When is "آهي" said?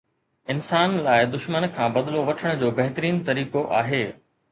3.83-4.01